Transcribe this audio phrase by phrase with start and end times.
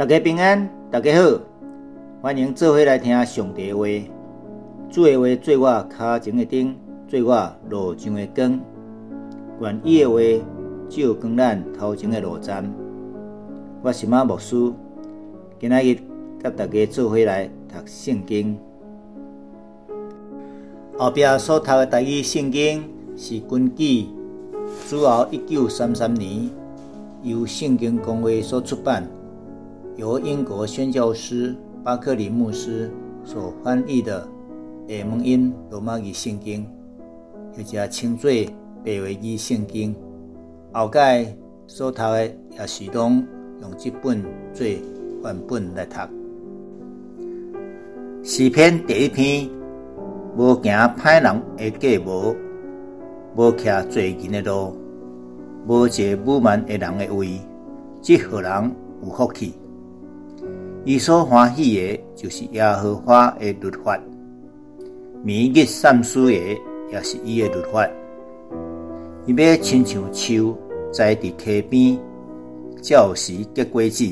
[0.00, 1.38] 大家平安，大家好，
[2.22, 3.84] 欢迎做伙来听上帝话。
[4.88, 6.74] 主的话做我脚前的灯，
[7.06, 8.58] 做我路上的光。
[9.60, 10.18] 愿伊的话
[10.88, 12.64] 照光咱头前的路站。
[13.82, 14.72] 我是马牧师，
[15.58, 15.98] 今仔日
[16.42, 18.58] 甲大家做伙来读圣经。
[20.96, 22.88] 后壁所读的第一圣经
[23.18, 24.06] 是根据
[24.88, 26.48] 主后一九三三年
[27.22, 29.06] 由圣经公会所出版。
[30.00, 31.54] 由英国宣教师
[31.84, 32.90] 巴克里牧师
[33.22, 34.26] 所翻译的
[34.88, 36.66] 埃蒙因罗马语圣经，
[37.54, 38.30] 或者称作
[38.82, 39.94] 白话语圣经。
[40.72, 41.26] 后盖
[41.66, 42.24] 所读的
[42.58, 43.22] 也是拢
[43.60, 44.24] 用这本
[44.54, 44.66] 做
[45.22, 45.98] 范本来读。
[48.22, 49.50] 诗篇第一篇：
[50.34, 52.34] 无行歹人的计无，
[53.36, 54.74] 无徛罪人的路，
[55.66, 57.38] 无坐侮慢的人的位，
[58.00, 59.52] 即何人有福气？
[60.82, 64.00] 伊所欢喜的，就是耶和华的律法；
[65.22, 66.32] 每日善思的，
[66.90, 67.86] 也是伊的律法。
[69.26, 70.56] 伊要亲像树
[70.90, 71.98] 栽伫溪边，
[72.80, 74.04] 照时结果子，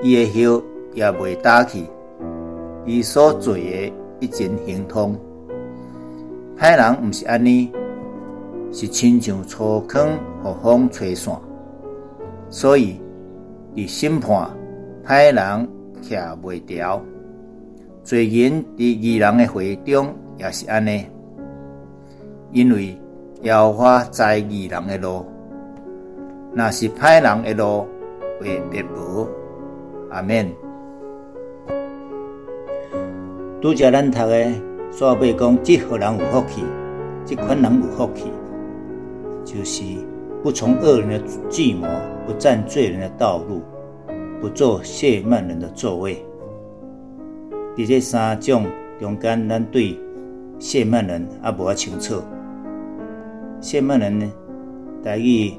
[0.00, 0.62] 伊的叶
[0.94, 1.82] 也未打去。
[2.86, 5.18] 伊所做的一尽行通。
[6.56, 7.68] 歹人毋是安尼，
[8.72, 10.08] 是亲像粗坑，
[10.40, 11.36] 互风吹散。
[12.48, 13.00] 所以，
[13.74, 14.48] 伫审判。
[15.08, 15.68] 歹人
[16.02, 17.00] 徛袂牢，
[18.04, 21.06] 罪人伫义人的会中也是安尼，
[22.52, 22.94] 因为
[23.40, 25.24] 要花在义人的路，
[26.52, 27.86] 那是歹人的路
[28.38, 29.26] 会灭无。
[30.10, 30.46] 阿免。
[33.62, 34.52] 拄则咱读的，
[34.92, 36.62] 煞尾讲，即何人有福气？
[37.24, 38.30] 即款人有福气，
[39.42, 39.82] 就是
[40.42, 41.88] 不从恶人的计谋，
[42.26, 43.62] 不占罪人的道路。
[44.40, 46.24] 不做谢曼人的座位。
[47.76, 48.66] 伫这三种
[49.00, 49.98] 中间，咱对
[50.58, 52.22] 谢曼人也无啊清楚。
[53.60, 54.32] 谢曼人呢，
[55.02, 55.58] 大意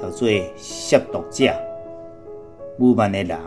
[0.00, 1.52] 叫做亵渎者、
[2.78, 3.38] 污慢的人。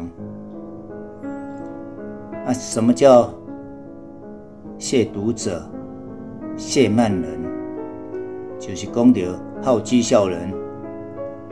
[2.46, 3.34] 啊，什么叫
[4.78, 5.62] 亵渎者、
[6.58, 7.40] 亵慢人？
[8.58, 10.53] 就是讲着好讥笑人、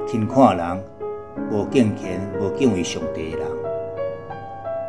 [0.06, 0.84] 轻看人。
[1.52, 3.48] 无敬虔、无敬畏上帝的人，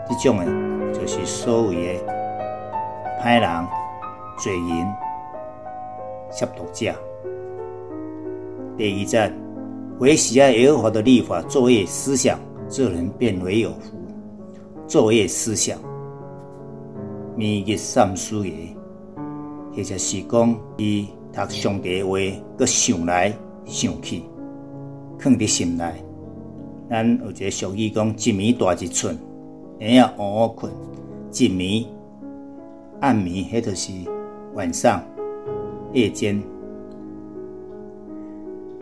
[0.09, 0.47] 这种诶，
[0.93, 2.05] 就是所谓的
[3.23, 3.69] 歹人、
[4.39, 4.87] 罪人、
[6.33, 6.93] 亵渎者。
[8.77, 9.33] 第二节，
[10.01, 13.97] 为喜爱耶和华的立法作业思想，这人便为有福。
[14.87, 15.79] 作业思想，
[17.37, 18.75] 每日三思耶，
[19.77, 22.19] 或者是讲伊读上帝话，
[22.57, 23.33] 搁想来
[23.65, 24.25] 想去，
[25.21, 26.08] 藏伫心内。
[26.91, 29.15] 咱有一个俗语讲：一暝大一寸，
[29.79, 30.73] 下夜换换困。
[31.31, 31.87] 一暝
[33.01, 33.93] 暗暝，迄就是
[34.55, 35.03] 晚上
[35.93, 36.43] 夜间。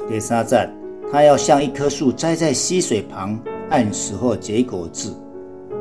[0.08, 0.72] 第三站，
[1.10, 3.36] 他要像一棵树栽在溪水旁，
[3.70, 5.12] 按时候结果子，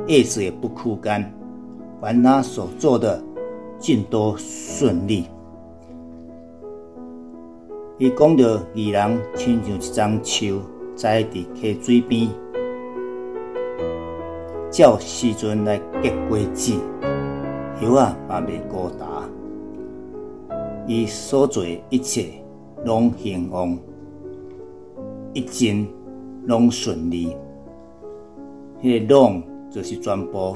[0.07, 1.31] 叶子也不枯干。
[2.01, 3.23] 凡他所做的，
[3.77, 5.25] 尽都顺利。
[7.99, 10.59] 伊讲到二人亲像一张树。
[10.95, 12.29] 栽伫溪水边，
[14.71, 16.73] 照时阵来结果子，
[17.81, 19.07] 叶啊也未孤单。
[20.87, 22.29] 伊所做一切
[22.85, 23.77] 拢兴旺，
[25.33, 25.85] 一切
[26.45, 27.35] 拢顺利。
[28.81, 30.55] 迄个拢就是全部，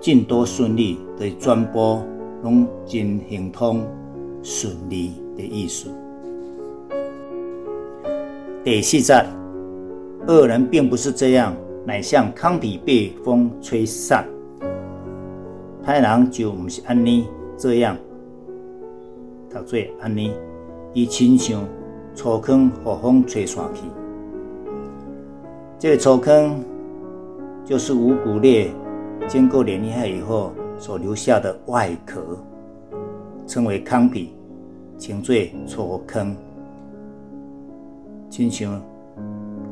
[0.00, 2.00] 尽多顺利，就是全部
[2.42, 3.82] 拢真行通
[4.42, 5.90] 顺利的意思。
[8.62, 9.14] 第四节，
[10.28, 11.56] 恶人并不是这样，
[11.86, 14.22] 乃像糠皮被风吹散。
[15.82, 17.26] 歹人就毋是安尼
[17.56, 17.96] 这样，
[19.48, 20.34] 读做安尼，
[20.92, 21.66] 伊亲像
[22.14, 23.80] 粗糠，互风吹散去。
[25.78, 26.62] 这个粗糠
[27.64, 28.70] 就是五谷类
[29.26, 32.20] 经过碾压以后所留下的外壳，
[33.46, 34.34] 称为糠皮，
[34.98, 35.34] 称作
[35.66, 36.36] 粗糠。
[38.30, 38.80] 亲像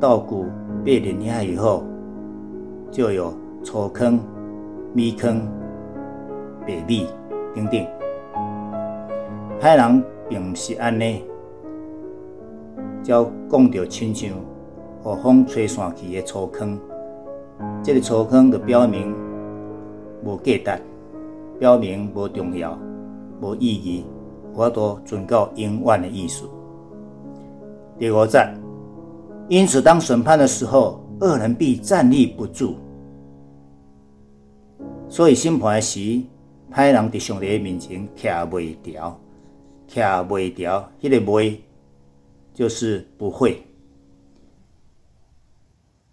[0.01, 0.47] 稻谷
[0.85, 1.85] 被碾压以后，
[2.91, 3.33] 就有
[3.63, 4.19] 粗糠、
[4.93, 5.41] 米糠、
[6.67, 7.07] 白米
[7.55, 7.87] 等等。
[9.61, 11.23] 歹人并不是安尼，
[13.01, 14.31] 叫讲到亲像
[15.05, 16.77] 和风吹散去的粗糠，
[17.81, 19.15] 这个粗糠就表明
[20.25, 20.83] 无价值，
[21.61, 22.77] 表明无重要、
[23.41, 24.05] 无意义，
[24.53, 26.45] 我都存到永远的意思。
[27.99, 28.39] 第五节，
[29.49, 32.77] 因此当审判的时候，恶人必站立不住。
[35.09, 35.99] 所以审判时，
[36.73, 39.19] 歹人伫上帝面前徛袂调，
[39.89, 41.57] 徛袂调，迄个袂
[42.55, 43.65] 就是不会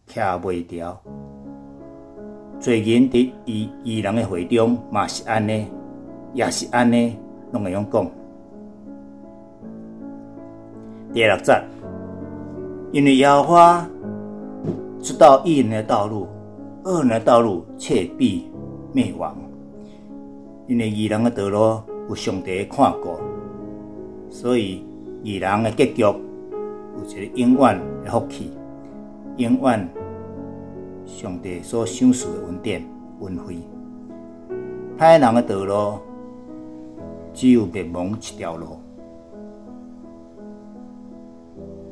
[0.07, 0.99] 徛袂调。
[2.59, 5.67] 最近伫伊伊人的会中嘛是安尼，
[6.33, 7.15] 也是安尼，
[7.51, 8.09] 拢会用讲。
[11.15, 11.53] 第六节，
[12.91, 13.87] 因为耶和华
[15.01, 16.27] 知道义人的道路，
[16.83, 18.51] 恶人的道路却必
[18.91, 19.33] 灭亡。
[20.67, 21.79] 因为异人的道路
[22.09, 23.21] 有上帝看过，
[24.29, 24.85] 所以
[25.23, 26.13] 异人的结局有
[27.07, 28.51] 一个永远的福气，
[29.37, 29.89] 永远。
[31.05, 32.85] 上帝所赏赐的恩典、
[33.21, 33.55] 恩惠，
[34.97, 35.97] 歹人的道路
[37.33, 38.79] 只有灭亡一条路，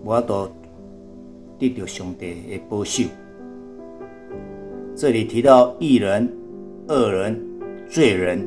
[0.04, 0.50] 我都
[1.58, 3.04] 得到上帝的保守。
[4.96, 6.32] 这里提到义人、
[6.88, 7.42] 恶人、
[7.88, 8.46] 罪人，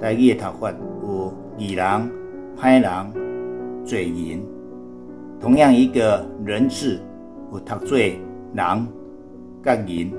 [0.00, 0.72] 在业读法
[1.02, 1.84] 有义人、
[2.56, 4.40] 歹人、罪人，
[5.40, 7.00] 同样一个人字
[7.52, 8.18] 有读罪。
[8.54, 8.86] 人、
[9.62, 10.10] 甲人，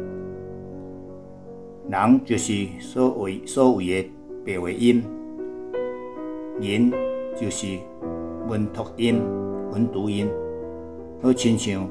[1.90, 4.12] 人就是所谓所谓的
[4.46, 5.02] 白话音，
[6.62, 6.92] 人
[7.36, 7.80] 就是
[8.48, 9.22] 文读音、
[9.74, 10.30] 文读音。
[11.22, 11.86] 好亲像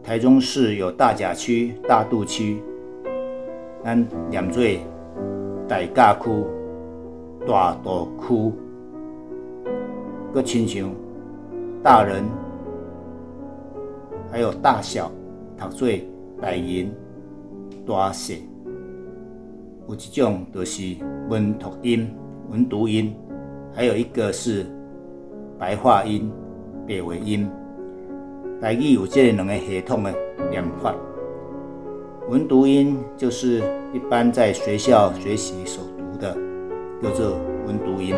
[0.00, 2.62] 台中市有大甲区、大肚区，
[3.82, 4.62] 咱念做
[5.66, 6.30] 大甲区、
[7.44, 8.52] 大肚区，
[10.32, 10.88] 个亲像
[11.82, 12.22] 大人，
[14.30, 15.10] 还有大小。
[15.58, 15.88] 读做
[16.40, 16.94] 大人、
[17.86, 18.34] 大小，
[19.88, 20.96] 有一种就是
[21.28, 22.08] 文读音、
[22.50, 23.16] 文读音，
[23.72, 24.66] 还有一个是
[25.58, 26.30] 白话音、
[26.86, 27.48] 白话音。
[28.60, 30.14] 台语有这两个系统的
[30.50, 30.94] 念法。
[32.28, 33.62] 文读音就是
[33.92, 36.36] 一般在学校学习所读的，
[37.02, 38.14] 叫做文读音。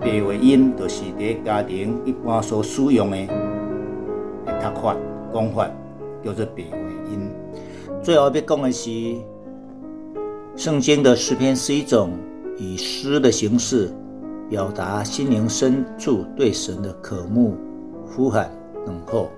[0.00, 3.26] 白话音就是伫家庭一般所使用的
[4.46, 4.96] 读法、
[5.32, 5.70] 讲法。
[6.20, 7.30] 叫做别为因。
[8.02, 8.90] 最后要讲的是，
[10.56, 12.10] 圣经的诗篇是一种
[12.58, 13.88] 以诗的形式
[14.48, 17.54] 表达心灵深处对神的渴慕、
[18.06, 18.50] 呼喊、
[18.86, 19.28] 等候，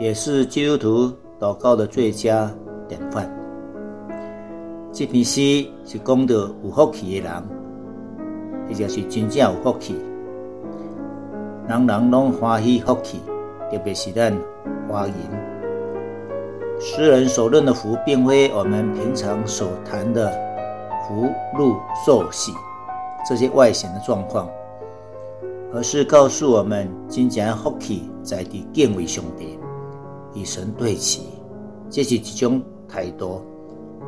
[0.00, 2.50] 也是基督徒祷告的最佳
[2.88, 3.30] 典范。
[4.92, 5.40] 这篇诗
[5.86, 7.42] 是讲到有福气的人，
[8.68, 9.94] 或者是真正有福气，
[11.68, 13.20] 人人拢欢喜福气，
[13.70, 14.36] 特别是咱
[14.88, 15.14] 华人。
[16.80, 20.28] 诗人所论的福，并非我们平常所谈的
[21.06, 22.52] 福禄寿喜
[23.28, 24.48] 这些外显的状况，
[25.72, 29.58] 而是告诉我们，真正福气在地敬畏上帝，
[30.34, 31.22] 与神对齐，
[31.88, 33.42] 这是一种态度，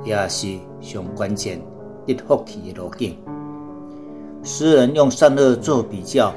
[0.05, 1.61] 也是上关键
[2.07, 3.17] 得福气的路径。
[4.43, 6.35] 诗人用善恶做比较，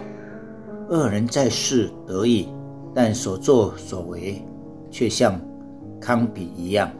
[0.90, 2.48] 恶人在世得意，
[2.94, 4.42] 但所作所为
[4.92, 5.40] 却像。
[6.00, 6.92] 康比一样，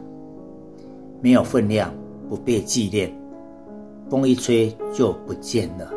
[1.20, 1.94] 没有分量，
[2.28, 3.14] 不被纪念，
[4.08, 5.92] 风一吹就不见了。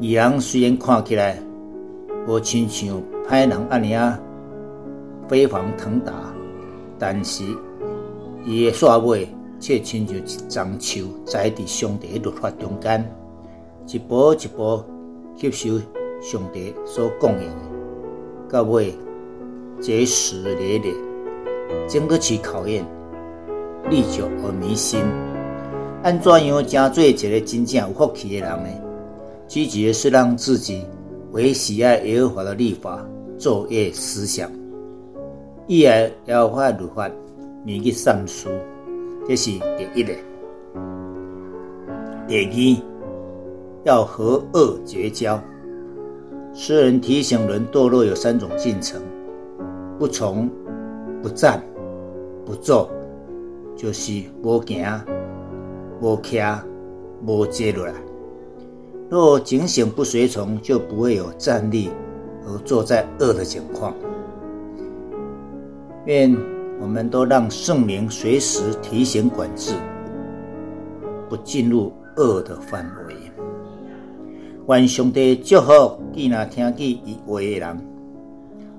[0.00, 1.38] 二人虽然看起来
[2.26, 4.18] 无亲像歹人安尼啊，
[5.28, 6.12] 飞黄腾达，
[6.98, 7.44] 但是
[8.44, 9.28] 伊的煞尾
[9.60, 13.04] 却亲像一丛树栽伫上帝的律法中间，
[13.86, 14.82] 一步一步
[15.36, 15.78] 吸收
[16.20, 18.94] 上帝所供应的，到尾
[19.80, 20.94] 结实累累。
[21.88, 22.84] 经得起考验，
[23.88, 25.00] 历久而弥新。
[26.02, 28.68] 安怎样成做一个真正有福气的人呢？
[29.46, 30.84] 积极的是让自己
[31.30, 33.06] 为喜爱耶和华的律法
[33.38, 34.50] 昼夜思想，
[35.68, 37.08] 意爱耶和华的律法，
[37.64, 38.50] 铭记善书，
[39.28, 40.12] 这是第一的。
[42.26, 42.82] 第二，
[43.84, 45.40] 要和恶绝交。
[46.52, 49.00] 诗人提醒人堕落有三种进程：
[49.98, 50.50] 不从、
[51.22, 51.62] 不战。
[52.44, 52.90] 不做，
[53.76, 54.82] 就是无行、
[56.02, 56.58] 无徛、
[57.24, 57.94] 无坐落来。
[59.08, 61.90] 若警醒不随从，就不会有站立
[62.44, 63.94] 和坐在恶的情况。
[66.06, 66.36] 愿
[66.80, 69.74] 我们都让圣灵随时提醒管制，
[71.28, 73.14] 不进入恶的范围。
[74.66, 77.78] 愿上帝祝福记那听见伊话的人，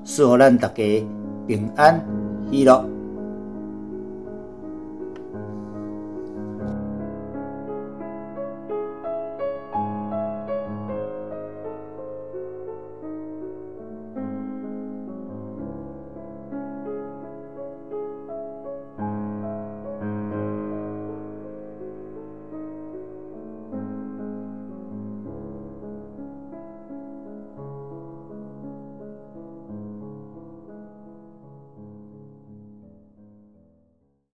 [0.03, 1.07] 使咱大家
[1.47, 2.05] 平安
[2.51, 2.92] 喜乐。